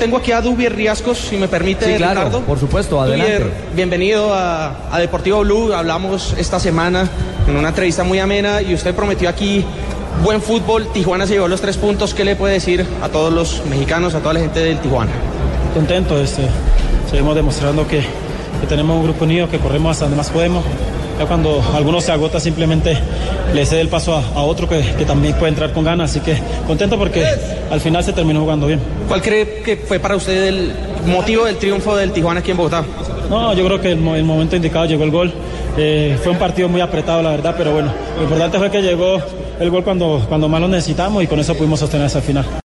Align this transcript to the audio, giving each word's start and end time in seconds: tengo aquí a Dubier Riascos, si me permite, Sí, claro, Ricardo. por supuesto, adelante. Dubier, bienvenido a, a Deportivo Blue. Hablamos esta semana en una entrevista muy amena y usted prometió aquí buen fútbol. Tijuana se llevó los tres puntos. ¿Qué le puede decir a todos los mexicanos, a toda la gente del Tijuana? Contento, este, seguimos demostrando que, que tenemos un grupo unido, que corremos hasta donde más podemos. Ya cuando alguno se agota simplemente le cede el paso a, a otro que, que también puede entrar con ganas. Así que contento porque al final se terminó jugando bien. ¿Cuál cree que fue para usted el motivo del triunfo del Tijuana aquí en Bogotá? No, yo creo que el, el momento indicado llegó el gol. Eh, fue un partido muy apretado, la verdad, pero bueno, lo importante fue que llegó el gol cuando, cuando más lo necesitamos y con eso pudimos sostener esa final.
tengo 0.00 0.16
aquí 0.16 0.32
a 0.32 0.40
Dubier 0.40 0.74
Riascos, 0.74 1.18
si 1.18 1.36
me 1.36 1.46
permite, 1.46 1.84
Sí, 1.84 1.94
claro, 1.98 2.20
Ricardo. 2.24 2.40
por 2.40 2.58
supuesto, 2.58 3.00
adelante. 3.00 3.34
Dubier, 3.34 3.52
bienvenido 3.76 4.32
a, 4.34 4.74
a 4.90 4.98
Deportivo 4.98 5.40
Blue. 5.42 5.72
Hablamos 5.74 6.34
esta 6.38 6.58
semana 6.58 7.06
en 7.46 7.54
una 7.56 7.68
entrevista 7.68 8.02
muy 8.02 8.18
amena 8.18 8.62
y 8.62 8.72
usted 8.74 8.94
prometió 8.94 9.28
aquí 9.28 9.62
buen 10.24 10.40
fútbol. 10.40 10.88
Tijuana 10.92 11.26
se 11.26 11.34
llevó 11.34 11.48
los 11.48 11.60
tres 11.60 11.76
puntos. 11.76 12.14
¿Qué 12.14 12.24
le 12.24 12.34
puede 12.34 12.54
decir 12.54 12.84
a 13.02 13.08
todos 13.10 13.30
los 13.32 13.62
mexicanos, 13.66 14.14
a 14.14 14.20
toda 14.20 14.32
la 14.34 14.40
gente 14.40 14.60
del 14.60 14.78
Tijuana? 14.80 15.12
Contento, 15.74 16.18
este, 16.20 16.42
seguimos 17.10 17.34
demostrando 17.36 17.86
que, 17.86 17.98
que 18.00 18.66
tenemos 18.68 18.96
un 18.96 19.04
grupo 19.04 19.24
unido, 19.26 19.50
que 19.50 19.58
corremos 19.58 19.92
hasta 19.92 20.06
donde 20.06 20.16
más 20.16 20.30
podemos. 20.30 20.64
Ya 21.20 21.26
cuando 21.26 21.62
alguno 21.74 22.00
se 22.00 22.12
agota 22.12 22.40
simplemente 22.40 22.96
le 23.52 23.66
cede 23.66 23.82
el 23.82 23.88
paso 23.88 24.14
a, 24.16 24.22
a 24.34 24.40
otro 24.40 24.66
que, 24.66 24.80
que 24.96 25.04
también 25.04 25.34
puede 25.34 25.50
entrar 25.50 25.70
con 25.74 25.84
ganas. 25.84 26.12
Así 26.12 26.20
que 26.20 26.34
contento 26.66 26.96
porque 26.96 27.26
al 27.70 27.78
final 27.78 28.02
se 28.02 28.14
terminó 28.14 28.40
jugando 28.40 28.66
bien. 28.66 28.80
¿Cuál 29.06 29.20
cree 29.20 29.60
que 29.62 29.76
fue 29.76 29.98
para 29.98 30.16
usted 30.16 30.46
el 30.46 30.72
motivo 31.04 31.44
del 31.44 31.56
triunfo 31.58 31.94
del 31.94 32.12
Tijuana 32.12 32.40
aquí 32.40 32.52
en 32.52 32.56
Bogotá? 32.56 32.84
No, 33.28 33.52
yo 33.52 33.66
creo 33.66 33.78
que 33.82 33.92
el, 33.92 33.98
el 33.98 34.24
momento 34.24 34.56
indicado 34.56 34.86
llegó 34.86 35.04
el 35.04 35.10
gol. 35.10 35.30
Eh, 35.76 36.18
fue 36.22 36.32
un 36.32 36.38
partido 36.38 36.70
muy 36.70 36.80
apretado, 36.80 37.22
la 37.22 37.32
verdad, 37.32 37.54
pero 37.56 37.72
bueno, 37.72 37.92
lo 38.16 38.22
importante 38.22 38.56
fue 38.56 38.70
que 38.70 38.80
llegó 38.80 39.20
el 39.60 39.68
gol 39.70 39.84
cuando, 39.84 40.24
cuando 40.26 40.48
más 40.48 40.58
lo 40.62 40.68
necesitamos 40.68 41.22
y 41.22 41.26
con 41.26 41.38
eso 41.38 41.54
pudimos 41.54 41.80
sostener 41.80 42.06
esa 42.06 42.22
final. 42.22 42.46